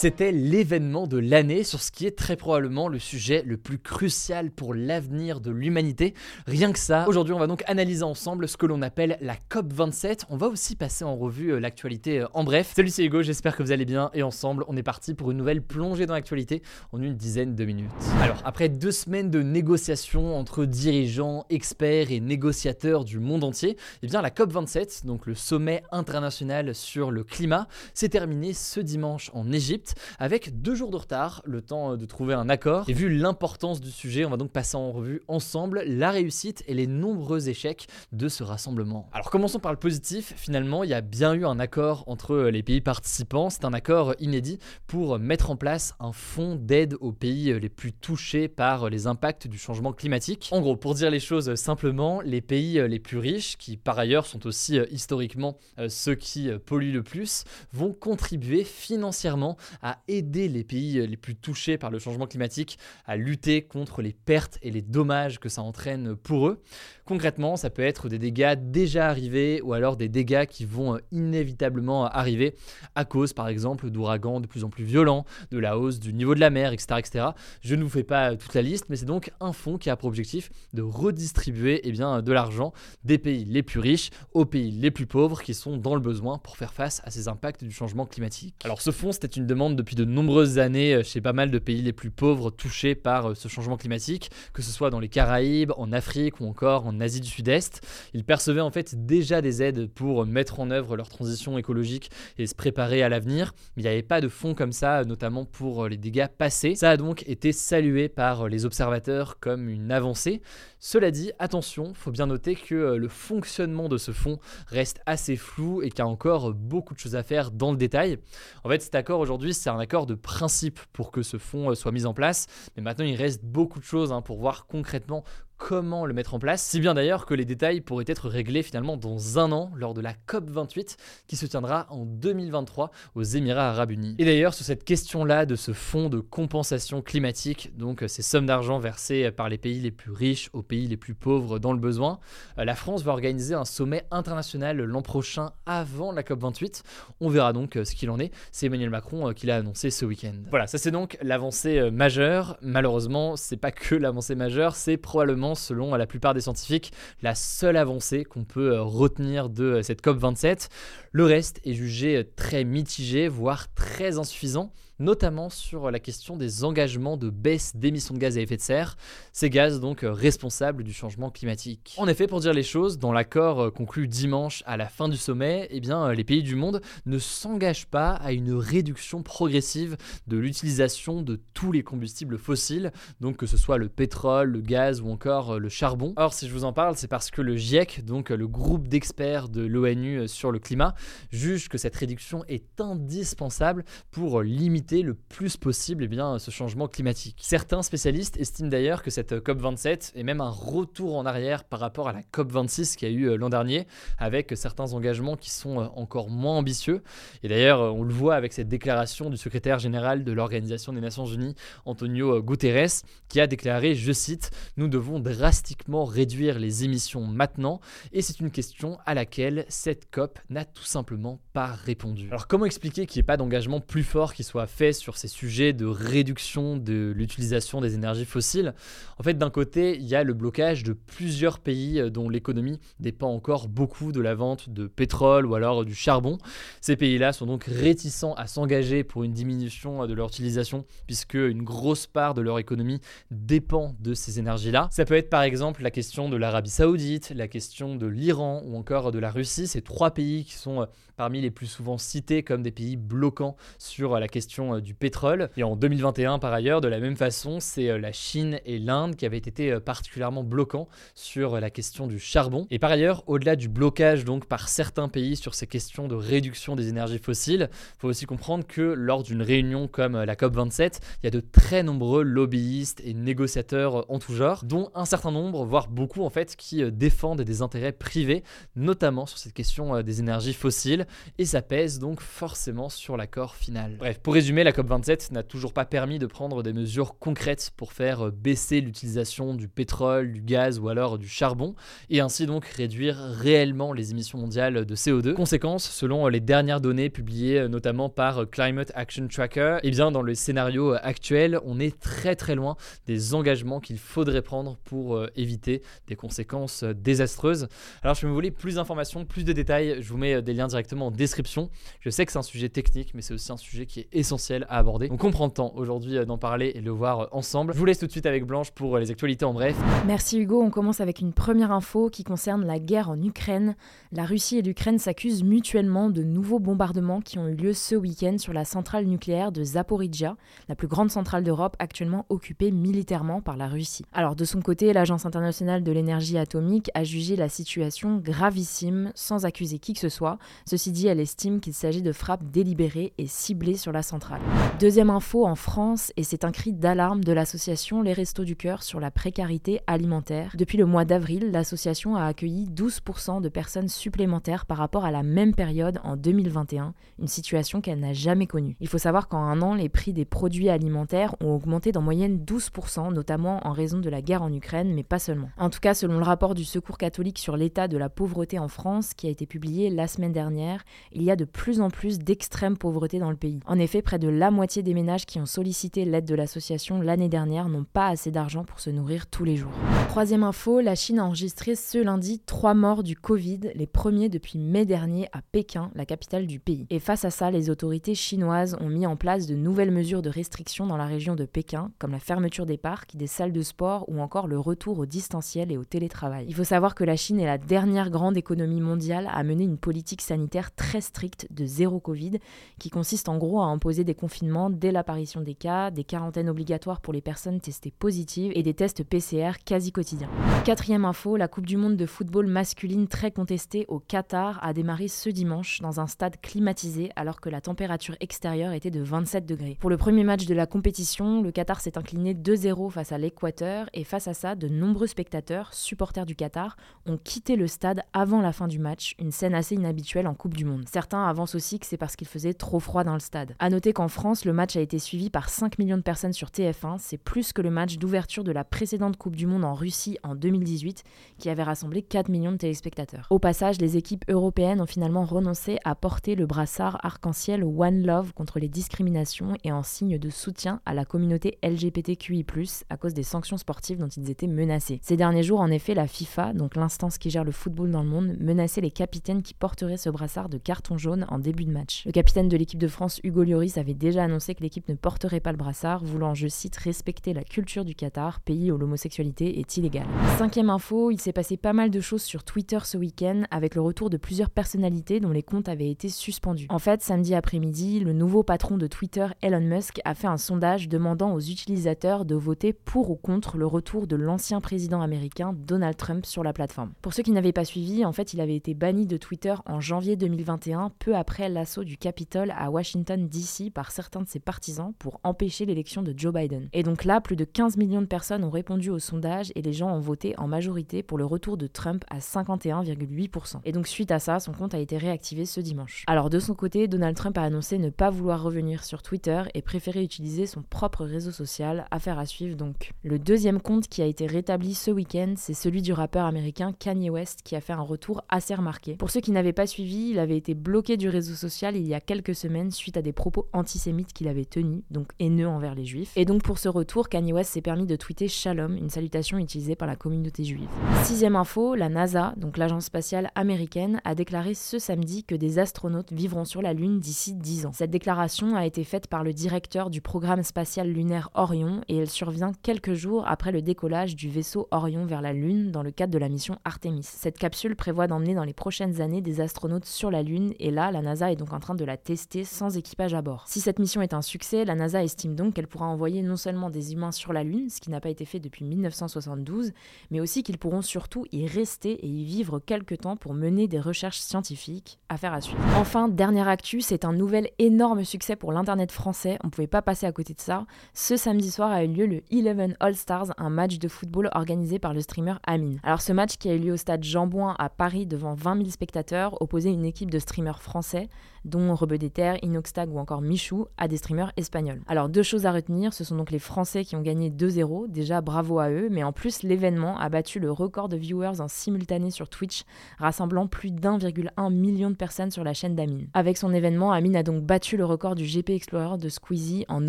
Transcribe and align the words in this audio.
C'était 0.00 0.32
l'événement 0.32 1.06
de 1.06 1.18
l'année 1.18 1.62
sur 1.62 1.82
ce 1.82 1.92
qui 1.92 2.06
est 2.06 2.16
très 2.16 2.34
probablement 2.34 2.88
le 2.88 2.98
sujet 2.98 3.42
le 3.44 3.58
plus 3.58 3.78
crucial 3.78 4.50
pour 4.50 4.72
l'avenir 4.72 5.42
de 5.42 5.50
l'humanité. 5.50 6.14
Rien 6.46 6.72
que 6.72 6.78
ça, 6.78 7.06
aujourd'hui 7.06 7.34
on 7.34 7.38
va 7.38 7.46
donc 7.46 7.62
analyser 7.66 8.02
ensemble 8.02 8.48
ce 8.48 8.56
que 8.56 8.64
l'on 8.64 8.80
appelle 8.80 9.18
la 9.20 9.34
COP27. 9.50 10.20
On 10.30 10.38
va 10.38 10.46
aussi 10.46 10.74
passer 10.74 11.04
en 11.04 11.16
revue 11.16 11.52
euh, 11.52 11.60
l'actualité 11.60 12.20
euh, 12.20 12.28
en 12.32 12.44
bref. 12.44 12.72
Salut 12.74 12.88
c'est 12.88 13.04
Hugo, 13.04 13.20
j'espère 13.20 13.54
que 13.54 13.62
vous 13.62 13.72
allez 13.72 13.84
bien 13.84 14.10
et 14.14 14.22
ensemble 14.22 14.64
on 14.68 14.76
est 14.78 14.82
parti 14.82 15.12
pour 15.12 15.32
une 15.32 15.36
nouvelle 15.36 15.60
plongée 15.60 16.06
dans 16.06 16.14
l'actualité 16.14 16.62
en 16.92 17.02
une 17.02 17.14
dizaine 17.14 17.54
de 17.54 17.64
minutes. 17.66 17.90
Alors 18.22 18.38
après 18.46 18.70
deux 18.70 18.92
semaines 18.92 19.28
de 19.28 19.42
négociations 19.42 20.34
entre 20.34 20.64
dirigeants, 20.64 21.44
experts 21.50 22.10
et 22.10 22.20
négociateurs 22.20 23.04
du 23.04 23.18
monde 23.18 23.44
entier, 23.44 23.76
eh 24.02 24.06
bien 24.06 24.22
la 24.22 24.30
COP27, 24.30 25.04
donc 25.04 25.26
le 25.26 25.34
sommet 25.34 25.82
international 25.92 26.74
sur 26.74 27.10
le 27.10 27.22
climat, 27.22 27.68
s'est 27.92 28.08
terminé 28.08 28.54
ce 28.54 28.80
dimanche 28.80 29.30
en 29.34 29.52
Égypte 29.52 29.89
avec 30.18 30.60
deux 30.60 30.74
jours 30.74 30.90
de 30.90 30.96
retard, 30.96 31.42
le 31.44 31.62
temps 31.62 31.92
euh, 31.92 31.96
de 31.96 32.06
trouver 32.06 32.34
un 32.34 32.48
accord. 32.48 32.88
Et 32.88 32.92
vu 32.92 33.08
l'importance 33.08 33.80
du 33.80 33.90
sujet, 33.90 34.24
on 34.24 34.30
va 34.30 34.36
donc 34.36 34.50
passer 34.50 34.76
en 34.76 34.92
revue 34.92 35.22
ensemble 35.28 35.82
la 35.86 36.10
réussite 36.10 36.62
et 36.66 36.74
les 36.74 36.86
nombreux 36.86 37.48
échecs 37.48 37.86
de 38.12 38.28
ce 38.28 38.42
rassemblement. 38.42 39.08
Alors 39.12 39.30
commençons 39.30 39.58
par 39.58 39.72
le 39.72 39.78
positif, 39.78 40.34
finalement 40.36 40.84
il 40.84 40.90
y 40.90 40.94
a 40.94 41.00
bien 41.00 41.34
eu 41.34 41.44
un 41.44 41.58
accord 41.58 42.04
entre 42.06 42.34
euh, 42.34 42.50
les 42.50 42.62
pays 42.62 42.80
participants, 42.80 43.50
c'est 43.50 43.64
un 43.64 43.72
accord 43.72 44.14
inédit 44.18 44.58
pour 44.86 45.18
mettre 45.18 45.50
en 45.50 45.56
place 45.56 45.94
un 46.00 46.12
fonds 46.12 46.56
d'aide 46.56 46.96
aux 47.00 47.12
pays 47.12 47.50
euh, 47.50 47.58
les 47.58 47.68
plus 47.68 47.92
touchés 47.92 48.48
par 48.48 48.90
les 48.90 49.06
impacts 49.06 49.46
du 49.46 49.58
changement 49.58 49.92
climatique. 49.92 50.48
En 50.52 50.60
gros, 50.60 50.76
pour 50.76 50.94
dire 50.94 51.10
les 51.10 51.20
choses 51.20 51.54
simplement, 51.54 52.20
les 52.20 52.40
pays 52.40 52.80
les 52.88 52.98
plus 52.98 53.18
riches, 53.18 53.56
qui 53.56 53.76
par 53.76 53.98
ailleurs 53.98 54.26
sont 54.26 54.46
aussi 54.46 54.78
historiquement 54.90 55.56
ceux 55.88 56.14
qui 56.14 56.50
polluent 56.64 56.92
le 56.92 57.02
plus, 57.02 57.44
vont 57.72 57.92
contribuer 57.92 58.64
financièrement 58.64 59.56
à 59.82 59.98
aider 60.08 60.48
les 60.48 60.64
pays 60.64 61.06
les 61.06 61.16
plus 61.16 61.34
touchés 61.34 61.78
par 61.78 61.90
le 61.90 61.98
changement 61.98 62.26
climatique 62.26 62.78
à 63.06 63.16
lutter 63.16 63.62
contre 63.62 64.02
les 64.02 64.12
pertes 64.12 64.58
et 64.62 64.70
les 64.70 64.82
dommages 64.82 65.38
que 65.38 65.48
ça 65.48 65.62
entraîne 65.62 66.16
pour 66.16 66.48
eux. 66.48 66.62
Concrètement, 67.04 67.56
ça 67.56 67.70
peut 67.70 67.82
être 67.82 68.08
des 68.08 68.18
dégâts 68.18 68.54
déjà 68.56 69.08
arrivés 69.08 69.60
ou 69.62 69.72
alors 69.72 69.96
des 69.96 70.08
dégâts 70.08 70.46
qui 70.46 70.64
vont 70.64 70.98
inévitablement 71.10 72.06
arriver 72.06 72.54
à 72.94 73.04
cause 73.04 73.32
par 73.32 73.48
exemple 73.48 73.90
d'ouragans 73.90 74.40
de 74.40 74.46
plus 74.46 74.64
en 74.64 74.68
plus 74.68 74.84
violents, 74.84 75.24
de 75.50 75.58
la 75.58 75.78
hausse 75.78 75.98
du 75.98 76.12
niveau 76.12 76.34
de 76.34 76.40
la 76.40 76.50
mer, 76.50 76.72
etc. 76.72 76.96
etc. 76.98 77.24
Je 77.62 77.74
ne 77.74 77.82
vous 77.82 77.88
fais 77.88 78.04
pas 78.04 78.36
toute 78.36 78.54
la 78.54 78.62
liste, 78.62 78.86
mais 78.88 78.96
c'est 78.96 79.06
donc 79.06 79.32
un 79.40 79.52
fonds 79.52 79.78
qui 79.78 79.90
a 79.90 79.96
pour 79.96 80.08
objectif 80.08 80.50
de 80.72 80.82
redistribuer 80.82 81.80
eh 81.84 81.92
bien, 81.92 82.22
de 82.22 82.32
l'argent 82.32 82.72
des 83.04 83.18
pays 83.18 83.44
les 83.44 83.62
plus 83.62 83.80
riches 83.80 84.10
aux 84.32 84.44
pays 84.44 84.70
les 84.70 84.90
plus 84.90 85.06
pauvres 85.06 85.42
qui 85.42 85.54
sont 85.54 85.76
dans 85.76 85.94
le 85.94 86.00
besoin 86.00 86.38
pour 86.38 86.56
faire 86.56 86.72
face 86.72 87.00
à 87.04 87.10
ces 87.10 87.28
impacts 87.28 87.64
du 87.64 87.72
changement 87.72 88.06
climatique. 88.06 88.54
Alors 88.64 88.80
ce 88.80 88.90
fonds, 88.90 89.12
c'était 89.12 89.26
une 89.26 89.46
demande 89.46 89.69
depuis 89.76 89.96
de 89.96 90.04
nombreuses 90.04 90.58
années 90.58 90.94
euh, 90.94 91.02
chez 91.02 91.20
pas 91.20 91.32
mal 91.32 91.50
de 91.50 91.58
pays 91.58 91.82
les 91.82 91.92
plus 91.92 92.10
pauvres 92.10 92.50
touchés 92.50 92.94
par 92.94 93.30
euh, 93.30 93.34
ce 93.34 93.48
changement 93.48 93.76
climatique, 93.76 94.30
que 94.52 94.62
ce 94.62 94.70
soit 94.70 94.90
dans 94.90 95.00
les 95.00 95.08
Caraïbes, 95.08 95.72
en 95.76 95.92
Afrique 95.92 96.40
ou 96.40 96.46
encore 96.46 96.86
en 96.86 97.00
Asie 97.00 97.20
du 97.20 97.28
Sud-Est. 97.28 97.80
Ils 98.14 98.24
percevaient 98.24 98.60
en 98.60 98.70
fait 98.70 99.06
déjà 99.06 99.40
des 99.40 99.62
aides 99.62 99.88
pour 99.88 100.26
mettre 100.26 100.60
en 100.60 100.70
œuvre 100.70 100.96
leur 100.96 101.08
transition 101.08 101.58
écologique 101.58 102.10
et 102.38 102.46
se 102.46 102.54
préparer 102.54 103.02
à 103.02 103.08
l'avenir, 103.08 103.52
mais 103.76 103.82
il 103.82 103.86
n'y 103.86 103.92
avait 103.92 104.02
pas 104.02 104.20
de 104.20 104.28
fonds 104.28 104.54
comme 104.54 104.72
ça, 104.72 105.04
notamment 105.04 105.44
pour 105.44 105.84
euh, 105.84 105.88
les 105.88 105.96
dégâts 105.96 106.26
passés. 106.26 106.74
Ça 106.74 106.90
a 106.90 106.96
donc 106.96 107.22
été 107.28 107.52
salué 107.52 108.08
par 108.08 108.48
les 108.48 108.64
observateurs 108.64 109.38
comme 109.40 109.68
une 109.68 109.92
avancée. 109.92 110.42
Cela 110.78 111.10
dit, 111.10 111.32
attention, 111.38 111.92
faut 111.94 112.10
bien 112.10 112.26
noter 112.26 112.54
que 112.54 112.74
le 112.74 113.08
fonctionnement 113.08 113.88
de 113.88 113.98
ce 113.98 114.12
fonds 114.12 114.38
reste 114.68 115.00
assez 115.06 115.36
flou 115.36 115.82
et 115.82 115.90
qu'il 115.90 115.98
y 115.98 116.02
a 116.02 116.06
encore 116.06 116.54
beaucoup 116.54 116.94
de 116.94 116.98
choses 116.98 117.16
à 117.16 117.22
faire 117.22 117.50
dans 117.50 117.70
le 117.70 117.76
détail. 117.76 118.18
En 118.64 118.68
fait, 118.68 118.80
cet 118.80 118.94
accord 118.94 119.20
aujourd'hui 119.20 119.54
c'est 119.60 119.70
un 119.70 119.78
accord 119.78 120.06
de 120.06 120.14
principe 120.14 120.80
pour 120.92 121.10
que 121.10 121.22
ce 121.22 121.38
fonds 121.38 121.70
euh, 121.70 121.74
soit 121.74 121.92
mis 121.92 122.06
en 122.06 122.14
place. 122.14 122.46
Mais 122.76 122.82
maintenant, 122.82 123.04
il 123.04 123.14
reste 123.14 123.44
beaucoup 123.44 123.78
de 123.78 123.84
choses 123.84 124.12
hein, 124.12 124.22
pour 124.22 124.38
voir 124.38 124.66
concrètement 124.66 125.24
comment 125.60 126.06
le 126.06 126.14
mettre 126.14 126.32
en 126.34 126.38
place, 126.38 126.62
si 126.62 126.80
bien 126.80 126.94
d'ailleurs 126.94 127.26
que 127.26 127.34
les 127.34 127.44
détails 127.44 127.82
pourraient 127.82 128.06
être 128.08 128.28
réglés 128.28 128.62
finalement 128.62 128.96
dans 128.96 129.38
un 129.38 129.52
an 129.52 129.70
lors 129.76 129.92
de 129.92 130.00
la 130.00 130.14
COP28 130.26 130.96
qui 131.28 131.36
se 131.36 131.44
tiendra 131.44 131.86
en 131.90 132.06
2023 132.06 132.90
aux 133.14 133.22
Émirats 133.22 133.68
arabes 133.68 133.90
unis. 133.90 134.16
Et 134.18 134.24
d'ailleurs 134.24 134.54
sur 134.54 134.64
cette 134.64 134.84
question-là 134.84 135.44
de 135.44 135.56
ce 135.56 135.72
fonds 135.72 136.08
de 136.08 136.18
compensation 136.18 137.02
climatique, 137.02 137.76
donc 137.76 138.02
euh, 138.02 138.08
ces 138.08 138.22
sommes 138.22 138.46
d'argent 138.46 138.78
versées 138.78 139.30
par 139.30 139.50
les 139.50 139.58
pays 139.58 139.80
les 139.80 139.90
plus 139.90 140.10
riches 140.10 140.48
aux 140.54 140.62
pays 140.62 140.88
les 140.88 140.96
plus 140.96 141.14
pauvres 141.14 141.58
dans 141.58 141.74
le 141.74 141.78
besoin, 141.78 142.20
euh, 142.58 142.64
la 142.64 142.74
France 142.74 143.02
va 143.02 143.12
organiser 143.12 143.54
un 143.54 143.66
sommet 143.66 144.06
international 144.10 144.78
l'an 144.78 145.02
prochain 145.02 145.50
avant 145.66 146.10
la 146.10 146.22
COP28. 146.22 146.82
On 147.20 147.28
verra 147.28 147.52
donc 147.52 147.76
euh, 147.76 147.84
ce 147.84 147.94
qu'il 147.94 148.08
en 148.08 148.18
est. 148.18 148.32
C'est 148.50 148.66
Emmanuel 148.66 148.90
Macron 148.90 149.34
qui 149.34 149.46
l'a 149.46 149.56
annoncé 149.56 149.90
ce 149.90 150.06
week-end. 150.06 150.36
Voilà, 150.48 150.66
ça 150.66 150.78
c'est 150.78 150.90
donc 150.90 151.18
l'avancée 151.20 151.90
majeure. 151.90 152.56
Malheureusement, 152.62 153.36
c'est 153.36 153.58
pas 153.58 153.72
que 153.72 153.94
l'avancée 153.94 154.34
majeure, 154.34 154.74
c'est 154.74 154.96
probablement 154.96 155.49
selon 155.54 155.94
la 155.94 156.06
plupart 156.06 156.34
des 156.34 156.40
scientifiques, 156.40 156.92
la 157.22 157.34
seule 157.34 157.76
avancée 157.76 158.24
qu'on 158.24 158.44
peut 158.44 158.72
euh, 158.72 158.82
retenir 158.82 159.48
de 159.48 159.64
euh, 159.64 159.82
cette 159.82 160.02
COP27. 160.02 160.68
Le 161.12 161.24
reste 161.24 161.60
est 161.64 161.74
jugé 161.74 162.16
euh, 162.16 162.24
très 162.36 162.64
mitigé, 162.64 163.28
voire 163.28 163.72
très 163.74 164.18
insuffisant 164.18 164.72
notamment 165.00 165.48
sur 165.48 165.90
la 165.90 165.98
question 165.98 166.36
des 166.36 166.62
engagements 166.62 167.16
de 167.16 167.30
baisse 167.30 167.74
d'émissions 167.74 168.12
de 168.12 168.18
gaz 168.18 168.36
à 168.36 168.42
effet 168.42 168.58
de 168.58 168.60
serre, 168.60 168.98
ces 169.32 169.48
gaz 169.48 169.80
donc 169.80 170.00
responsables 170.02 170.84
du 170.84 170.92
changement 170.92 171.30
climatique. 171.30 171.94
En 171.96 172.06
effet, 172.06 172.26
pour 172.26 172.40
dire 172.40 172.52
les 172.52 172.62
choses, 172.62 172.98
dans 172.98 173.10
l'accord 173.10 173.72
conclu 173.72 174.06
dimanche 174.06 174.62
à 174.66 174.76
la 174.76 174.90
fin 174.90 175.08
du 175.08 175.16
sommet, 175.16 175.68
eh 175.70 175.80
bien, 175.80 176.12
les 176.12 176.22
pays 176.22 176.42
du 176.42 176.54
monde 176.54 176.82
ne 177.06 177.18
s'engagent 177.18 177.86
pas 177.86 178.10
à 178.10 178.32
une 178.32 178.52
réduction 178.52 179.22
progressive 179.22 179.96
de 180.26 180.36
l'utilisation 180.36 181.22
de 181.22 181.40
tous 181.54 181.72
les 181.72 181.82
combustibles 181.82 182.36
fossiles, 182.36 182.92
donc 183.20 183.38
que 183.38 183.46
ce 183.46 183.56
soit 183.56 183.78
le 183.78 183.88
pétrole, 183.88 184.50
le 184.50 184.60
gaz 184.60 185.00
ou 185.00 185.08
encore 185.10 185.39
le 185.48 185.68
charbon. 185.68 186.12
Or, 186.16 186.34
si 186.34 186.46
je 186.46 186.52
vous 186.52 186.64
en 186.64 186.72
parle, 186.72 186.96
c'est 186.96 187.08
parce 187.08 187.30
que 187.30 187.42
le 187.42 187.56
GIEC, 187.56 188.04
donc 188.04 188.30
le 188.30 188.46
groupe 188.46 188.88
d'experts 188.88 189.48
de 189.48 189.62
l'ONU 189.62 190.28
sur 190.28 190.52
le 190.52 190.58
climat, 190.58 190.94
juge 191.30 191.68
que 191.68 191.78
cette 191.78 191.96
réduction 191.96 192.44
est 192.48 192.80
indispensable 192.80 193.84
pour 194.10 194.42
limiter 194.42 195.02
le 195.02 195.14
plus 195.14 195.56
possible 195.56 196.04
eh 196.04 196.08
bien, 196.08 196.38
ce 196.38 196.50
changement 196.50 196.88
climatique. 196.88 197.36
Certains 197.40 197.82
spécialistes 197.82 198.36
estiment 198.36 198.68
d'ailleurs 198.68 199.02
que 199.02 199.10
cette 199.10 199.32
COP27 199.32 200.12
est 200.14 200.22
même 200.22 200.40
un 200.40 200.50
retour 200.50 201.16
en 201.16 201.26
arrière 201.26 201.64
par 201.64 201.80
rapport 201.80 202.08
à 202.08 202.12
la 202.12 202.22
COP26 202.22 202.96
qui 202.96 203.06
a 203.06 203.08
eu 203.08 203.28
euh, 203.28 203.36
l'an 203.36 203.48
dernier, 203.48 203.86
avec 204.18 204.52
certains 204.54 204.92
engagements 204.92 205.36
qui 205.36 205.50
sont 205.50 205.80
euh, 205.80 205.86
encore 205.96 206.28
moins 206.28 206.56
ambitieux. 206.56 207.02
Et 207.42 207.48
d'ailleurs, 207.48 207.80
euh, 207.80 207.90
on 207.90 208.02
le 208.02 208.12
voit 208.12 208.34
avec 208.34 208.52
cette 208.52 208.68
déclaration 208.68 209.30
du 209.30 209.36
secrétaire 209.36 209.78
général 209.78 210.24
de 210.24 210.32
l'Organisation 210.32 210.92
des 210.92 211.00
Nations 211.00 211.26
Unies, 211.26 211.54
Antonio 211.84 212.42
Guterres, 212.42 213.02
qui 213.28 213.40
a 213.40 213.46
déclaré, 213.46 213.94
je 213.94 214.12
cite, 214.12 214.50
Nous 214.76 214.88
devons 214.88 215.20
drastiquement 215.32 216.04
réduire 216.04 216.58
les 216.58 216.84
émissions 216.84 217.26
maintenant, 217.26 217.80
et 218.12 218.22
c'est 218.22 218.40
une 218.40 218.50
question 218.50 218.98
à 219.06 219.14
laquelle 219.14 219.64
cette 219.68 220.10
COP 220.10 220.38
n'a 220.50 220.64
tout 220.64 220.84
simplement 220.84 221.40
pas 221.52 221.66
répondu. 221.66 222.28
Alors 222.28 222.46
comment 222.46 222.64
expliquer 222.64 223.06
qu'il 223.06 223.18
n'y 223.18 223.24
ait 223.24 223.26
pas 223.26 223.36
d'engagement 223.36 223.80
plus 223.80 224.02
fort 224.02 224.34
qui 224.34 224.44
soit 224.44 224.66
fait 224.66 224.92
sur 224.92 225.16
ces 225.16 225.28
sujets 225.28 225.72
de 225.72 225.86
réduction 225.86 226.76
de 226.76 227.12
l'utilisation 227.14 227.80
des 227.80 227.94
énergies 227.94 228.24
fossiles? 228.24 228.74
En 229.18 229.22
fait, 229.22 229.34
d'un 229.34 229.50
côté, 229.50 229.96
il 229.96 230.06
y 230.06 230.14
a 230.14 230.24
le 230.24 230.34
blocage 230.34 230.82
de 230.82 230.92
plusieurs 230.92 231.58
pays 231.58 232.00
euh, 232.00 232.10
dont 232.10 232.28
l'économie 232.28 232.80
dépend 232.98 233.28
encore 233.28 233.68
beaucoup 233.68 234.12
de 234.12 234.20
la 234.20 234.34
vente 234.34 234.70
de 234.70 234.86
pétrole 234.86 235.46
ou 235.46 235.54
alors 235.54 235.84
du 235.84 235.94
charbon. 235.94 236.38
Ces 236.80 236.96
pays-là 236.96 237.32
sont 237.32 237.46
donc 237.46 237.64
réticents 237.64 238.34
à 238.34 238.46
s'engager 238.46 239.04
pour 239.04 239.24
une 239.24 239.32
diminution 239.32 240.02
euh, 240.02 240.06
de 240.06 240.14
leur 240.14 240.28
utilisation 240.28 240.84
puisque 241.06 241.34
une 241.34 241.62
grosse 241.62 242.06
part 242.06 242.34
de 242.34 242.40
leur 242.40 242.58
économie 242.58 243.00
dépend 243.30 243.94
de 244.00 244.14
ces 244.14 244.38
énergies-là. 244.38 244.88
Peut 245.10 245.16
être 245.16 245.28
par 245.28 245.42
exemple 245.42 245.82
la 245.82 245.90
question 245.90 246.28
de 246.28 246.36
l'Arabie 246.36 246.70
Saoudite, 246.70 247.32
la 247.34 247.48
question 247.48 247.96
de 247.96 248.06
l'Iran 248.06 248.62
ou 248.64 248.76
encore 248.76 249.10
de 249.10 249.18
la 249.18 249.32
Russie, 249.32 249.66
ces 249.66 249.82
trois 249.82 250.12
pays 250.12 250.44
qui 250.44 250.52
sont 250.52 250.82
euh, 250.82 250.86
parmi 251.16 251.40
les 251.40 251.50
plus 251.50 251.66
souvent 251.66 251.98
cités 251.98 252.44
comme 252.44 252.62
des 252.62 252.70
pays 252.70 252.96
bloquants 252.96 253.56
sur 253.76 254.18
la 254.20 254.28
question 254.28 254.78
du 254.78 254.94
pétrole. 254.94 255.50
Et 255.56 255.64
en 255.64 255.74
2021, 255.76 256.38
par 256.38 256.52
ailleurs, 256.52 256.80
de 256.80 256.88
la 256.88 257.00
même 257.00 257.16
façon, 257.16 257.58
c'est 257.60 257.98
la 257.98 258.12
Chine 258.12 258.58
et 258.64 258.78
l'Inde 258.78 259.16
qui 259.16 259.26
avaient 259.26 259.36
été 259.36 259.78
particulièrement 259.80 260.44
bloquants 260.44 260.88
sur 261.14 261.60
la 261.60 261.68
question 261.68 262.06
du 262.06 262.18
charbon. 262.18 262.66
Et 262.70 262.78
par 262.78 262.90
ailleurs, 262.92 263.22
au-delà 263.26 263.56
du 263.56 263.68
blocage 263.68 264.24
donc 264.24 264.46
par 264.46 264.70
certains 264.70 265.08
pays 265.08 265.36
sur 265.36 265.54
ces 265.54 265.66
questions 265.66 266.08
de 266.08 266.14
réduction 266.14 266.74
des 266.74 266.88
énergies 266.88 267.18
fossiles, 267.18 267.68
il 267.70 267.98
faut 267.98 268.08
aussi 268.08 268.24
comprendre 268.24 268.66
que 268.66 268.80
lors 268.80 269.22
d'une 269.22 269.42
réunion 269.42 269.88
comme 269.88 270.22
la 270.22 270.36
COP27, 270.36 271.00
il 271.22 271.24
y 271.24 271.26
a 271.26 271.30
de 271.30 271.40
très 271.40 271.82
nombreux 271.82 272.22
lobbyistes 272.22 273.02
et 273.04 273.12
négociateurs 273.12 274.10
en 274.10 274.20
tout 274.20 274.34
genre, 274.34 274.64
dont 274.64 274.90
un 274.94 274.99
certain 275.04 275.30
nombre, 275.30 275.64
voire 275.64 275.88
beaucoup 275.88 276.22
en 276.24 276.30
fait, 276.30 276.56
qui 276.56 276.82
euh, 276.82 276.90
défendent 276.90 277.42
des 277.42 277.62
intérêts 277.62 277.92
privés, 277.92 278.42
notamment 278.76 279.26
sur 279.26 279.38
cette 279.38 279.52
question 279.52 279.96
euh, 279.96 280.02
des 280.02 280.20
énergies 280.20 280.54
fossiles, 280.54 281.06
et 281.38 281.44
ça 281.44 281.62
pèse 281.62 281.98
donc 281.98 282.20
forcément 282.20 282.88
sur 282.88 283.16
l'accord 283.16 283.54
final. 283.54 283.96
Bref, 283.98 284.18
pour 284.20 284.34
résumer, 284.34 284.64
la 284.64 284.72
COP27 284.72 285.32
n'a 285.32 285.42
toujours 285.42 285.72
pas 285.72 285.84
permis 285.84 286.18
de 286.18 286.26
prendre 286.26 286.62
des 286.62 286.72
mesures 286.72 287.18
concrètes 287.18 287.70
pour 287.76 287.92
faire 287.92 288.26
euh, 288.26 288.30
baisser 288.30 288.80
l'utilisation 288.80 289.54
du 289.54 289.68
pétrole, 289.68 290.32
du 290.32 290.42
gaz 290.42 290.78
ou 290.78 290.88
alors 290.88 291.18
du 291.18 291.28
charbon, 291.28 291.74
et 292.08 292.20
ainsi 292.20 292.46
donc 292.46 292.64
réduire 292.64 293.16
réellement 293.16 293.92
les 293.92 294.10
émissions 294.10 294.38
mondiales 294.38 294.84
de 294.84 294.96
CO2. 294.96 295.34
Conséquence, 295.34 295.88
selon 295.88 296.26
les 296.28 296.40
dernières 296.40 296.80
données 296.80 297.10
publiées 297.10 297.68
notamment 297.68 298.08
par 298.08 298.48
Climate 298.50 298.92
Action 298.94 299.28
Tracker, 299.28 299.78
et 299.82 299.88
eh 299.88 299.90
bien 299.90 300.10
dans 300.10 300.22
le 300.22 300.34
scénario 300.34 300.94
actuel, 301.02 301.58
on 301.64 301.78
est 301.78 301.98
très 301.98 302.36
très 302.36 302.54
loin 302.54 302.76
des 303.06 303.34
engagements 303.34 303.80
qu'il 303.80 303.98
faudrait 303.98 304.42
prendre 304.42 304.76
pour 304.84 304.89
euh, 304.96 305.30
éviter 305.36 305.82
des 306.06 306.16
conséquences 306.16 306.82
euh, 306.82 306.94
désastreuses. 306.94 307.68
Alors 308.02 308.14
je 308.14 308.26
me 308.26 308.32
voulais 308.32 308.50
plus 308.50 308.74
d'informations, 308.76 309.24
plus 309.24 309.44
de 309.44 309.52
détails, 309.52 309.96
je 310.00 310.08
vous 310.10 310.18
mets 310.18 310.34
euh, 310.34 310.42
des 310.42 310.52
liens 310.52 310.66
directement 310.66 311.06
en 311.06 311.10
description. 311.10 311.70
Je 312.00 312.10
sais 312.10 312.26
que 312.26 312.32
c'est 312.32 312.38
un 312.38 312.42
sujet 312.42 312.68
technique, 312.68 313.12
mais 313.14 313.22
c'est 313.22 313.34
aussi 313.34 313.52
un 313.52 313.56
sujet 313.56 313.86
qui 313.86 314.00
est 314.00 314.08
essentiel 314.12 314.66
à 314.68 314.78
aborder. 314.78 315.08
Donc 315.08 315.24
on 315.24 315.30
prend 315.30 315.46
le 315.46 315.52
temps 315.52 315.72
aujourd'hui 315.76 316.24
d'en 316.26 316.38
parler 316.38 316.72
et 316.74 316.80
de 316.80 316.84
le 316.84 316.90
voir 316.90 317.28
ensemble. 317.32 317.72
Je 317.74 317.78
vous 317.78 317.84
laisse 317.84 317.98
tout 317.98 318.06
de 318.06 318.12
suite 318.12 318.26
avec 318.26 318.44
Blanche 318.44 318.70
pour 318.72 318.98
les 318.98 319.10
actualités 319.10 319.44
en 319.44 319.54
bref. 319.54 319.76
Merci 320.06 320.38
Hugo, 320.38 320.62
on 320.62 320.70
commence 320.70 321.00
avec 321.00 321.20
une 321.20 321.32
première 321.32 321.72
info 321.72 322.10
qui 322.10 322.24
concerne 322.24 322.64
la 322.64 322.78
guerre 322.78 323.10
en 323.10 323.20
Ukraine. 323.22 323.76
La 324.12 324.24
Russie 324.24 324.58
et 324.58 324.62
l'Ukraine 324.62 324.98
s'accusent 324.98 325.44
mutuellement 325.44 326.10
de 326.10 326.22
nouveaux 326.22 326.58
bombardements 326.58 327.20
qui 327.20 327.38
ont 327.38 327.48
eu 327.48 327.54
lieu 327.54 327.72
ce 327.72 327.94
week-end 327.94 328.38
sur 328.38 328.52
la 328.52 328.64
centrale 328.64 329.06
nucléaire 329.06 329.52
de 329.52 329.62
Zaporizhia, 329.62 330.36
la 330.68 330.74
plus 330.74 330.88
grande 330.88 331.10
centrale 331.10 331.44
d'Europe 331.44 331.76
actuellement 331.78 332.26
occupée 332.28 332.70
militairement 332.70 333.40
par 333.40 333.56
la 333.56 333.68
Russie. 333.68 334.04
Alors 334.12 334.36
de 334.36 334.44
son 334.44 334.60
côté, 334.60 334.79
l'Agence 334.86 335.26
internationale 335.26 335.82
de 335.82 335.92
l'énergie 335.92 336.38
atomique 336.38 336.90
a 336.94 337.04
jugé 337.04 337.36
la 337.36 337.48
situation 337.48 338.16
gravissime 338.16 339.12
sans 339.14 339.44
accuser 339.44 339.78
qui 339.78 339.92
que 339.92 340.00
ce 340.00 340.08
soit. 340.08 340.38
Ceci 340.64 340.90
dit, 340.90 341.06
elle 341.06 341.20
estime 341.20 341.60
qu'il 341.60 341.74
s'agit 341.74 342.02
de 342.02 342.12
frappes 342.12 342.44
délibérées 342.50 343.12
et 343.18 343.26
ciblées 343.26 343.76
sur 343.76 343.92
la 343.92 344.02
centrale. 344.02 344.40
Deuxième 344.80 345.10
info 345.10 345.46
en 345.46 345.54
France, 345.54 346.12
et 346.16 346.22
c'est 346.22 346.44
un 346.44 346.52
cri 346.52 346.72
d'alarme 346.72 347.22
de 347.22 347.32
l'association 347.32 348.02
Les 348.02 348.14
Restos 348.14 348.44
du 348.44 348.56
Cœur 348.56 348.82
sur 348.82 349.00
la 349.00 349.10
précarité 349.10 349.80
alimentaire. 349.86 350.54
Depuis 350.56 350.78
le 350.78 350.86
mois 350.86 351.04
d'avril, 351.04 351.50
l'association 351.52 352.16
a 352.16 352.24
accueilli 352.24 352.66
12% 352.68 353.42
de 353.42 353.48
personnes 353.48 353.88
supplémentaires 353.88 354.64
par 354.64 354.78
rapport 354.78 355.04
à 355.04 355.10
la 355.10 355.22
même 355.22 355.54
période 355.54 356.00
en 356.02 356.16
2021, 356.16 356.94
une 357.18 357.28
situation 357.28 357.80
qu'elle 357.80 358.00
n'a 358.00 358.14
jamais 358.14 358.46
connue. 358.46 358.76
Il 358.80 358.88
faut 358.88 358.98
savoir 358.98 359.28
qu'en 359.28 359.42
un 359.42 359.60
an, 359.60 359.74
les 359.74 359.88
prix 359.88 360.12
des 360.12 360.24
produits 360.24 360.70
alimentaires 360.70 361.34
ont 361.40 361.54
augmenté 361.54 361.92
d'en 361.92 362.02
moyenne 362.02 362.42
12%, 362.44 363.12
notamment 363.12 363.60
en 363.66 363.72
raison 363.72 363.98
de 363.98 364.08
la 364.08 364.22
guerre 364.22 364.42
en 364.42 364.52
Ukraine, 364.52 364.69
mais 364.72 365.02
pas 365.02 365.18
seulement. 365.18 365.50
En 365.58 365.70
tout 365.70 365.80
cas, 365.80 365.94
selon 365.94 366.18
le 366.18 366.24
rapport 366.24 366.54
du 366.54 366.64
Secours 366.64 366.98
catholique 366.98 367.38
sur 367.38 367.56
l'état 367.56 367.88
de 367.88 367.96
la 367.96 368.08
pauvreté 368.08 368.58
en 368.58 368.68
France, 368.68 369.14
qui 369.14 369.26
a 369.26 369.30
été 369.30 369.46
publié 369.46 369.90
la 369.90 370.06
semaine 370.06 370.32
dernière, 370.32 370.84
il 371.12 371.22
y 371.22 371.30
a 371.30 371.36
de 371.36 371.44
plus 371.44 371.80
en 371.80 371.90
plus 371.90 372.18
d'extrême 372.18 372.76
pauvreté 372.76 373.18
dans 373.18 373.30
le 373.30 373.36
pays. 373.36 373.60
En 373.66 373.78
effet, 373.78 374.02
près 374.02 374.18
de 374.18 374.28
la 374.28 374.50
moitié 374.50 374.82
des 374.82 374.94
ménages 374.94 375.26
qui 375.26 375.40
ont 375.40 375.46
sollicité 375.46 376.04
l'aide 376.04 376.24
de 376.24 376.34
l'association 376.34 377.00
l'année 377.00 377.28
dernière 377.28 377.68
n'ont 377.68 377.84
pas 377.84 378.08
assez 378.08 378.30
d'argent 378.30 378.64
pour 378.64 378.80
se 378.80 378.90
nourrir 378.90 379.26
tous 379.26 379.44
les 379.44 379.56
jours. 379.56 379.72
Troisième 380.08 380.42
info, 380.42 380.80
la 380.80 380.94
Chine 380.94 381.18
a 381.18 381.24
enregistré 381.24 381.74
ce 381.74 381.98
lundi 381.98 382.40
trois 382.40 382.74
morts 382.74 383.02
du 383.02 383.16
Covid, 383.16 383.60
les 383.74 383.86
premiers 383.86 384.28
depuis 384.28 384.58
mai 384.58 384.84
dernier 384.84 385.28
à 385.32 385.40
Pékin, 385.42 385.90
la 385.94 386.06
capitale 386.06 386.46
du 386.46 386.60
pays. 386.60 386.86
Et 386.90 386.98
face 386.98 387.24
à 387.24 387.30
ça, 387.30 387.50
les 387.50 387.70
autorités 387.70 388.14
chinoises 388.14 388.76
ont 388.80 388.88
mis 388.88 389.06
en 389.06 389.16
place 389.16 389.46
de 389.46 389.54
nouvelles 389.54 389.90
mesures 389.90 390.22
de 390.22 390.30
restriction 390.30 390.86
dans 390.86 390.96
la 390.96 391.06
région 391.06 391.34
de 391.34 391.44
Pékin, 391.44 391.90
comme 391.98 392.12
la 392.12 392.18
fermeture 392.18 392.66
des 392.66 392.76
parcs, 392.76 393.16
des 393.16 393.26
salles 393.26 393.52
de 393.52 393.62
sport 393.62 394.04
ou 394.08 394.20
encore 394.20 394.46
le 394.46 394.59
retour 394.60 394.98
au 394.98 395.06
distanciel 395.06 395.72
et 395.72 395.76
au 395.76 395.84
télétravail. 395.84 396.46
Il 396.48 396.54
faut 396.54 396.64
savoir 396.64 396.94
que 396.94 397.04
la 397.04 397.16
Chine 397.16 397.40
est 397.40 397.46
la 397.46 397.58
dernière 397.58 398.10
grande 398.10 398.36
économie 398.36 398.80
mondiale 398.80 399.28
à 399.32 399.42
mener 399.42 399.64
une 399.64 399.78
politique 399.78 400.22
sanitaire 400.22 400.74
très 400.74 401.00
stricte 401.00 401.46
de 401.50 401.66
zéro 401.66 402.00
Covid, 402.00 402.38
qui 402.78 402.90
consiste 402.90 403.28
en 403.28 403.38
gros 403.38 403.60
à 403.60 403.64
imposer 403.64 404.04
des 404.04 404.14
confinements 404.14 404.70
dès 404.70 404.92
l'apparition 404.92 405.40
des 405.40 405.54
cas, 405.54 405.90
des 405.90 406.04
quarantaines 406.04 406.48
obligatoires 406.48 407.00
pour 407.00 407.12
les 407.12 407.20
personnes 407.20 407.60
testées 407.60 407.92
positives 407.98 408.52
et 408.54 408.62
des 408.62 408.74
tests 408.74 409.04
PCR 409.04 409.52
quasi 409.64 409.92
quotidiens. 409.92 410.30
Quatrième 410.64 411.04
info, 411.04 411.36
la 411.36 411.48
Coupe 411.48 411.66
du 411.66 411.76
Monde 411.76 411.96
de 411.96 412.06
football 412.06 412.46
masculine 412.46 413.08
très 413.08 413.30
contestée 413.30 413.86
au 413.88 413.98
Qatar 413.98 414.58
a 414.62 414.72
démarré 414.72 415.08
ce 415.08 415.30
dimanche 415.30 415.80
dans 415.80 416.00
un 416.00 416.06
stade 416.06 416.40
climatisé 416.40 417.10
alors 417.16 417.40
que 417.40 417.48
la 417.48 417.60
température 417.60 418.16
extérieure 418.20 418.72
était 418.72 418.90
de 418.90 419.02
27 419.02 419.46
degrés. 419.46 419.76
Pour 419.80 419.90
le 419.90 419.96
premier 419.96 420.24
match 420.24 420.46
de 420.46 420.54
la 420.54 420.66
compétition, 420.66 421.42
le 421.42 421.50
Qatar 421.50 421.80
s'est 421.80 421.98
incliné 421.98 422.34
2-0 422.34 422.90
face 422.90 423.12
à 423.12 423.18
l'Équateur 423.18 423.88
et 423.94 424.04
face 424.04 424.28
à 424.28 424.34
ça, 424.34 424.49
de 424.54 424.68
nombreux 424.68 425.06
spectateurs, 425.06 425.72
supporters 425.74 426.26
du 426.26 426.34
Qatar, 426.34 426.76
ont 427.06 427.16
quitté 427.16 427.56
le 427.56 427.66
stade 427.66 428.02
avant 428.12 428.40
la 428.40 428.52
fin 428.52 428.68
du 428.68 428.78
match, 428.78 429.14
une 429.18 429.32
scène 429.32 429.54
assez 429.54 429.74
inhabituelle 429.74 430.26
en 430.26 430.34
Coupe 430.34 430.54
du 430.54 430.64
Monde. 430.64 430.84
Certains 430.88 431.26
avancent 431.26 431.54
aussi 431.54 431.78
que 431.78 431.86
c'est 431.86 431.96
parce 431.96 432.16
qu'il 432.16 432.28
faisait 432.28 432.54
trop 432.54 432.80
froid 432.80 433.04
dans 433.04 433.14
le 433.14 433.20
stade. 433.20 433.54
A 433.58 433.70
noter 433.70 433.92
qu'en 433.92 434.08
France, 434.08 434.44
le 434.44 434.52
match 434.52 434.76
a 434.76 434.80
été 434.80 434.98
suivi 434.98 435.30
par 435.30 435.48
5 435.48 435.78
millions 435.78 435.96
de 435.96 436.02
personnes 436.02 436.32
sur 436.32 436.48
TF1, 436.48 436.98
c'est 436.98 437.18
plus 437.18 437.52
que 437.52 437.62
le 437.62 437.70
match 437.70 437.98
d'ouverture 437.98 438.44
de 438.44 438.52
la 438.52 438.64
précédente 438.64 439.16
Coupe 439.16 439.36
du 439.36 439.46
Monde 439.46 439.64
en 439.64 439.74
Russie 439.74 440.18
en 440.22 440.34
2018 440.34 441.04
qui 441.38 441.48
avait 441.48 441.62
rassemblé 441.62 442.02
4 442.02 442.28
millions 442.28 442.52
de 442.52 442.56
téléspectateurs. 442.56 443.26
Au 443.30 443.38
passage, 443.38 443.80
les 443.80 443.96
équipes 443.96 444.24
européennes 444.28 444.80
ont 444.80 444.86
finalement 444.86 445.24
renoncé 445.24 445.78
à 445.84 445.94
porter 445.94 446.34
le 446.34 446.46
brassard 446.46 446.98
arc-en-ciel 447.02 447.64
One 447.64 448.04
Love 448.04 448.32
contre 448.32 448.58
les 448.58 448.68
discriminations 448.68 449.54
et 449.64 449.72
en 449.72 449.82
signe 449.82 450.18
de 450.18 450.30
soutien 450.30 450.80
à 450.86 450.94
la 450.94 451.04
communauté 451.04 451.58
LGBTQI+, 451.62 452.44
à 452.88 452.96
cause 452.96 453.14
des 453.14 453.22
sanctions 453.22 453.58
sportives 453.58 453.98
dont 453.98 454.08
ils 454.08 454.30
étaient 454.30 454.39
menacés. 454.46 455.00
Ces 455.02 455.16
derniers 455.16 455.42
jours, 455.42 455.60
en 455.60 455.70
effet, 455.70 455.94
la 455.94 456.06
FIFA, 456.06 456.52
donc 456.52 456.76
l'instance 456.76 457.18
qui 457.18 457.30
gère 457.30 457.44
le 457.44 457.52
football 457.52 457.90
dans 457.90 458.02
le 458.02 458.08
monde, 458.08 458.36
menaçait 458.40 458.80
les 458.80 458.90
capitaines 458.90 459.42
qui 459.42 459.54
porteraient 459.54 459.96
ce 459.96 460.10
brassard 460.10 460.48
de 460.48 460.58
carton 460.58 460.98
jaune 460.98 461.26
en 461.28 461.38
début 461.38 461.64
de 461.64 461.72
match. 461.72 462.04
Le 462.06 462.12
capitaine 462.12 462.48
de 462.48 462.56
l'équipe 462.56 462.78
de 462.78 462.88
France, 462.88 463.20
Hugo 463.24 463.44
Lloris, 463.44 463.78
avait 463.78 463.94
déjà 463.94 464.24
annoncé 464.24 464.54
que 464.54 464.62
l'équipe 464.62 464.88
ne 464.88 464.94
porterait 464.94 465.40
pas 465.40 465.52
le 465.52 465.58
brassard, 465.58 466.04
voulant, 466.04 466.34
je 466.34 466.48
cite, 466.48 466.76
respecter 466.76 467.32
la 467.32 467.44
culture 467.44 467.84
du 467.84 467.94
Qatar, 467.94 468.40
pays 468.40 468.72
où 468.72 468.78
l'homosexualité 468.78 469.60
est 469.60 469.76
illégale. 469.76 470.06
Cinquième 470.38 470.70
info, 470.70 471.10
il 471.10 471.20
s'est 471.20 471.32
passé 471.32 471.56
pas 471.56 471.72
mal 471.72 471.90
de 471.90 472.00
choses 472.00 472.22
sur 472.22 472.44
Twitter 472.44 472.78
ce 472.84 472.96
week-end 472.96 473.42
avec 473.50 473.74
le 473.74 473.80
retour 473.80 474.10
de 474.10 474.16
plusieurs 474.16 474.50
personnalités 474.50 475.20
dont 475.20 475.30
les 475.30 475.42
comptes 475.42 475.68
avaient 475.68 475.90
été 475.90 476.08
suspendus. 476.08 476.66
En 476.68 476.78
fait, 476.78 477.02
samedi 477.02 477.34
après-midi, 477.34 478.00
le 478.00 478.12
nouveau 478.12 478.42
patron 478.42 478.76
de 478.76 478.86
Twitter, 478.86 479.26
Elon 479.42 479.60
Musk, 479.60 480.00
a 480.04 480.14
fait 480.14 480.26
un 480.26 480.36
sondage 480.36 480.88
demandant 480.88 481.32
aux 481.32 481.40
utilisateurs 481.40 482.24
de 482.24 482.34
voter 482.34 482.72
pour 482.72 483.10
ou 483.10 483.16
contre 483.16 483.56
le 483.56 483.66
retour 483.66 484.06
de 484.06 484.16
l'ancien 484.20 484.60
président 484.60 485.00
américain 485.02 485.54
Donald 485.54 485.96
Trump 485.96 486.26
sur 486.26 486.42
la 486.42 486.52
plateforme. 486.52 486.92
Pour 487.02 487.14
ceux 487.14 487.22
qui 487.22 487.32
n'avaient 487.32 487.52
pas 487.52 487.64
suivi, 487.64 488.04
en 488.04 488.12
fait, 488.12 488.32
il 488.32 488.40
avait 488.40 488.56
été 488.56 488.74
banni 488.74 489.06
de 489.06 489.16
Twitter 489.16 489.54
en 489.66 489.80
janvier 489.80 490.16
2021, 490.16 490.92
peu 490.98 491.16
après 491.16 491.48
l'assaut 491.48 491.84
du 491.84 491.96
Capitole 491.96 492.52
à 492.56 492.70
Washington 492.70 493.28
DC 493.28 493.72
par 493.72 493.90
certains 493.90 494.22
de 494.22 494.28
ses 494.28 494.40
partisans 494.40 494.92
pour 494.98 495.20
empêcher 495.24 495.66
l'élection 495.66 496.02
de 496.02 496.14
Joe 496.16 496.32
Biden. 496.32 496.68
Et 496.72 496.82
donc 496.82 497.04
là, 497.04 497.20
plus 497.20 497.36
de 497.36 497.44
15 497.44 497.76
millions 497.76 498.02
de 498.02 498.06
personnes 498.06 498.44
ont 498.44 498.50
répondu 498.50 498.90
au 498.90 498.98
sondage 498.98 499.52
et 499.54 499.62
les 499.62 499.72
gens 499.72 499.90
ont 499.94 500.00
voté 500.00 500.34
en 500.38 500.46
majorité 500.46 501.02
pour 501.02 501.18
le 501.18 501.24
retour 501.24 501.56
de 501.56 501.66
Trump 501.66 502.04
à 502.10 502.18
51,8%. 502.18 503.60
Et 503.64 503.72
donc 503.72 503.86
suite 503.86 504.10
à 504.10 504.18
ça, 504.18 504.40
son 504.40 504.52
compte 504.52 504.74
a 504.74 504.78
été 504.78 504.98
réactivé 504.98 505.46
ce 505.46 505.60
dimanche. 505.60 506.04
Alors 506.06 506.30
de 506.30 506.38
son 506.38 506.54
côté, 506.54 506.88
Donald 506.88 507.16
Trump 507.16 507.38
a 507.38 507.42
annoncé 507.42 507.78
ne 507.78 507.90
pas 507.90 508.10
vouloir 508.10 508.42
revenir 508.42 508.84
sur 508.84 509.02
Twitter 509.02 509.42
et 509.54 509.62
préférer 509.62 510.02
utiliser 510.02 510.46
son 510.46 510.62
propre 510.62 511.04
réseau 511.04 511.30
social, 511.30 511.86
affaire 511.90 512.18
à 512.18 512.26
suivre 512.26 512.56
donc. 512.56 512.92
Le 513.02 513.18
deuxième 513.18 513.60
compte 513.60 513.88
qui 513.88 514.02
a 514.02 514.06
été 514.10 514.26
rétabli 514.26 514.74
ce 514.74 514.90
week-end, 514.90 515.34
c'est 515.36 515.54
celui 515.54 515.82
du 515.82 515.92
rappeur 515.92 516.26
américain 516.26 516.72
Kanye 516.78 517.10
West 517.10 517.40
qui 517.44 517.56
a 517.56 517.60
fait 517.60 517.72
un 517.72 517.80
retour 517.80 518.22
assez 518.28 518.54
remarqué. 518.54 518.96
Pour 518.96 519.10
ceux 519.10 519.20
qui 519.20 519.30
n'avaient 519.30 519.52
pas 519.52 519.66
suivi, 519.66 520.10
il 520.10 520.18
avait 520.18 520.36
été 520.36 520.54
bloqué 520.54 520.96
du 520.96 521.08
réseau 521.08 521.34
social 521.34 521.76
il 521.76 521.86
y 521.86 521.94
a 521.94 522.00
quelques 522.00 522.34
semaines 522.34 522.70
suite 522.70 522.96
à 522.96 523.02
des 523.02 523.12
propos 523.12 523.46
antisémites 523.52 524.12
qu'il 524.12 524.28
avait 524.28 524.44
tenus, 524.44 524.82
donc 524.90 525.12
haineux 525.20 525.48
envers 525.48 525.74
les 525.74 525.84
juifs. 525.84 526.12
Et 526.16 526.24
donc 526.24 526.42
pour 526.42 526.58
ce 526.58 526.68
retour, 526.68 527.08
Kanye 527.08 527.32
West 527.32 527.52
s'est 527.52 527.62
permis 527.62 527.86
de 527.86 527.96
tweeter 527.96 528.28
Shalom, 528.28 528.76
une 528.76 528.90
salutation 528.90 529.38
utilisée 529.38 529.76
par 529.76 529.88
la 529.88 529.96
communauté 529.96 530.44
juive. 530.44 530.68
Sixième 531.04 531.36
info, 531.36 531.74
la 531.74 531.88
NASA, 531.88 532.34
donc 532.36 532.58
l'agence 532.58 532.86
spatiale 532.86 533.30
américaine, 533.34 534.00
a 534.04 534.14
déclaré 534.14 534.54
ce 534.54 534.78
samedi 534.78 535.24
que 535.24 535.34
des 535.34 535.58
astronautes 535.58 536.12
vivront 536.12 536.44
sur 536.44 536.62
la 536.62 536.72
Lune 536.72 536.98
d'ici 536.98 537.32
10 537.34 537.66
ans. 537.66 537.72
Cette 537.72 537.90
déclaration 537.90 538.56
a 538.56 538.66
été 538.66 538.84
faite 538.84 539.06
par 539.06 539.22
le 539.22 539.32
directeur 539.32 539.88
du 539.88 540.00
programme 540.00 540.42
spatial 540.42 540.88
lunaire 540.88 541.30
Orion 541.34 541.82
et 541.88 541.96
elle 541.96 542.10
survient 542.10 542.52
quelques 542.62 542.94
jours 542.94 543.24
après 543.26 543.52
le 543.52 543.62
décollage 543.62 543.99
du 544.06 544.28
vaisseau 544.28 544.66
Orion 544.70 545.04
vers 545.04 545.20
la 545.20 545.32
Lune 545.32 545.70
dans 545.70 545.82
le 545.82 545.90
cadre 545.90 546.12
de 546.12 546.18
la 546.18 546.28
mission 546.28 546.58
Artemis. 546.64 547.04
Cette 547.04 547.38
capsule 547.38 547.76
prévoit 547.76 548.06
d'emmener 548.06 548.34
dans 548.34 548.44
les 548.44 548.54
prochaines 548.54 549.00
années 549.00 549.20
des 549.20 549.40
astronautes 549.40 549.84
sur 549.84 550.10
la 550.10 550.22
Lune 550.22 550.54
et 550.58 550.70
là, 550.70 550.90
la 550.90 551.02
NASA 551.02 551.30
est 551.30 551.36
donc 551.36 551.52
en 551.52 551.60
train 551.60 551.74
de 551.74 551.84
la 551.84 551.96
tester 551.96 552.44
sans 552.44 552.76
équipage 552.76 553.14
à 553.14 553.22
bord. 553.22 553.44
Si 553.46 553.60
cette 553.60 553.78
mission 553.78 554.00
est 554.00 554.14
un 554.14 554.22
succès, 554.22 554.64
la 554.64 554.74
NASA 554.74 555.04
estime 555.04 555.34
donc 555.34 555.54
qu'elle 555.54 555.66
pourra 555.66 555.86
envoyer 555.86 556.22
non 556.22 556.36
seulement 556.36 556.70
des 556.70 556.92
humains 556.92 557.12
sur 557.12 557.32
la 557.32 557.44
Lune, 557.44 557.68
ce 557.68 557.80
qui 557.80 557.90
n'a 557.90 558.00
pas 558.00 558.08
été 558.08 558.24
fait 558.24 558.40
depuis 558.40 558.64
1972, 558.64 559.72
mais 560.10 560.20
aussi 560.20 560.42
qu'ils 560.42 560.58
pourront 560.58 560.82
surtout 560.82 561.26
y 561.32 561.46
rester 561.46 561.92
et 561.92 562.08
y 562.08 562.24
vivre 562.24 562.58
quelques 562.58 562.98
temps 562.98 563.16
pour 563.16 563.34
mener 563.34 563.68
des 563.68 563.80
recherches 563.80 564.20
scientifiques. 564.20 564.98
Affaire 565.08 565.34
à 565.34 565.40
suivre. 565.40 565.60
Enfin, 565.76 566.08
dernière 566.08 566.48
actu, 566.48 566.80
c'est 566.80 567.04
un 567.04 567.12
nouvel 567.12 567.50
énorme 567.58 568.04
succès 568.04 568.36
pour 568.36 568.52
l'internet 568.52 568.92
français. 568.92 569.38
On 569.44 569.50
pouvait 569.50 569.66
pas 569.66 569.82
passer 569.82 570.06
à 570.06 570.12
côté 570.12 570.34
de 570.34 570.40
ça. 570.40 570.64
Ce 570.94 571.16
samedi 571.16 571.50
soir 571.50 571.70
a 571.70 571.84
eu 571.84 571.88
lieu 571.88 572.06
le 572.06 572.22
Eleven 572.30 572.76
All 572.80 572.94
Stars, 572.94 573.34
un 573.36 573.50
match 573.50 573.78
de 573.78 573.88
football 573.90 574.30
organisé 574.32 574.78
par 574.78 574.94
le 574.94 575.02
streamer 575.02 575.34
Amine. 575.46 575.80
Alors 575.82 576.00
ce 576.00 576.14
match 576.14 576.38
qui 576.38 576.48
a 576.48 576.54
eu 576.54 576.58
lieu 576.58 576.72
au 576.72 576.78
stade 576.78 577.04
Jean-Bouin 577.04 577.54
à 577.58 577.68
Paris 577.68 578.06
devant 578.06 578.32
20 578.32 578.56
000 578.56 578.70
spectateurs 578.70 579.40
opposait 579.42 579.72
une 579.72 579.84
équipe 579.84 580.10
de 580.10 580.18
streamers 580.18 580.62
français 580.62 581.08
dont 581.44 581.74
Rebeu 581.74 581.98
des 581.98 582.10
Terres, 582.10 582.38
Inoxtag 582.42 582.92
ou 582.92 582.98
encore 582.98 583.22
Michou, 583.22 583.66
à 583.76 583.88
des 583.88 583.96
streamers 583.96 584.32
espagnols. 584.36 584.82
Alors 584.86 585.08
deux 585.08 585.22
choses 585.22 585.46
à 585.46 585.52
retenir, 585.52 585.92
ce 585.92 586.04
sont 586.04 586.16
donc 586.16 586.30
les 586.30 586.38
Français 586.38 586.84
qui 586.84 586.96
ont 586.96 587.02
gagné 587.02 587.30
2-0, 587.30 587.90
déjà 587.90 588.20
bravo 588.20 588.58
à 588.58 588.70
eux, 588.70 588.88
mais 588.90 589.02
en 589.02 589.12
plus 589.12 589.42
l'événement 589.42 589.98
a 589.98 590.08
battu 590.08 590.38
le 590.38 590.50
record 590.50 590.88
de 590.88 590.96
viewers 590.96 591.40
en 591.40 591.48
simultané 591.48 592.10
sur 592.10 592.28
Twitch, 592.28 592.64
rassemblant 592.98 593.46
plus 593.46 593.70
d'1,1 593.70 594.52
million 594.52 594.90
de 594.90 594.96
personnes 594.96 595.30
sur 595.30 595.44
la 595.44 595.54
chaîne 595.54 595.74
d'Amine. 595.74 596.08
Avec 596.14 596.36
son 596.36 596.52
événement, 596.52 596.92
Amine 596.92 597.16
a 597.16 597.22
donc 597.22 597.42
battu 597.42 597.76
le 597.76 597.84
record 597.84 598.14
du 598.14 598.24
GP 598.24 598.50
Explorer 598.50 598.98
de 598.98 599.08
Squeezie 599.08 599.64
en 599.68 599.88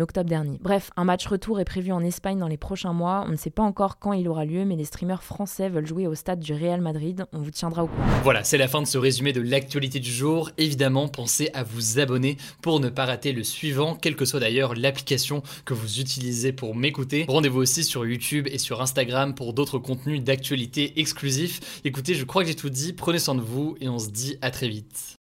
octobre 0.00 0.28
dernier. 0.28 0.58
Bref, 0.62 0.90
un 0.96 1.04
match 1.04 1.26
retour 1.26 1.60
est 1.60 1.64
prévu 1.64 1.92
en 1.92 2.00
Espagne 2.00 2.38
dans 2.38 2.48
les 2.48 2.56
prochains 2.56 2.92
mois, 2.92 3.24
on 3.26 3.30
ne 3.30 3.36
sait 3.36 3.50
pas 3.50 3.62
encore 3.62 3.91
quand 3.98 4.12
il 4.12 4.28
aura 4.28 4.44
lieu, 4.44 4.64
mais 4.64 4.76
les 4.76 4.84
streamers 4.84 5.22
français 5.22 5.68
veulent 5.68 5.86
jouer 5.86 6.06
au 6.06 6.14
stade 6.14 6.40
du 6.40 6.52
Real 6.52 6.80
Madrid, 6.80 7.24
on 7.32 7.40
vous 7.40 7.50
tiendra 7.50 7.84
au 7.84 7.86
courant. 7.86 8.06
Voilà, 8.22 8.44
c'est 8.44 8.58
la 8.58 8.68
fin 8.68 8.82
de 8.82 8.86
ce 8.86 8.98
résumé 8.98 9.32
de 9.32 9.40
l'actualité 9.40 10.00
du 10.00 10.10
jour. 10.10 10.50
Évidemment, 10.58 11.08
pensez 11.08 11.50
à 11.54 11.62
vous 11.62 11.98
abonner 11.98 12.36
pour 12.60 12.80
ne 12.80 12.88
pas 12.88 13.04
rater 13.04 13.32
le 13.32 13.44
suivant, 13.44 13.94
quelle 13.94 14.16
que 14.16 14.24
soit 14.24 14.40
d'ailleurs 14.40 14.74
l'application 14.74 15.42
que 15.64 15.74
vous 15.74 16.00
utilisez 16.00 16.52
pour 16.52 16.74
m'écouter. 16.74 17.24
Rendez-vous 17.28 17.60
aussi 17.60 17.84
sur 17.84 18.06
YouTube 18.06 18.48
et 18.50 18.58
sur 18.58 18.82
Instagram 18.82 19.34
pour 19.34 19.52
d'autres 19.52 19.78
contenus 19.78 20.22
d'actualité 20.22 21.00
exclusifs. 21.00 21.80
Écoutez, 21.84 22.14
je 22.14 22.24
crois 22.24 22.42
que 22.42 22.48
j'ai 22.48 22.54
tout 22.54 22.70
dit, 22.70 22.92
prenez 22.92 23.18
soin 23.18 23.34
de 23.34 23.40
vous 23.40 23.76
et 23.80 23.88
on 23.88 23.98
se 23.98 24.10
dit 24.10 24.38
à 24.42 24.50
très 24.50 24.68
vite. 24.68 25.21